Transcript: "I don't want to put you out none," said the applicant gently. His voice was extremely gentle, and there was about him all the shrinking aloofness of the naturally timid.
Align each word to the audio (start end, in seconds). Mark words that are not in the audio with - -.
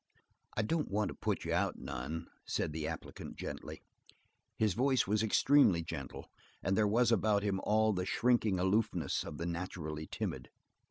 "I 0.57 0.63
don't 0.63 0.89
want 0.89 1.09
to 1.09 1.13
put 1.13 1.45
you 1.45 1.53
out 1.53 1.77
none," 1.77 2.25
said 2.47 2.73
the 2.73 2.87
applicant 2.87 3.35
gently. 3.35 3.83
His 4.57 4.73
voice 4.73 5.05
was 5.05 5.21
extremely 5.21 5.83
gentle, 5.83 6.31
and 6.63 6.75
there 6.75 6.87
was 6.87 7.11
about 7.11 7.43
him 7.43 7.59
all 7.65 7.93
the 7.93 8.07
shrinking 8.07 8.57
aloofness 8.57 9.23
of 9.23 9.37
the 9.37 9.45
naturally 9.45 10.07
timid. 10.07 10.49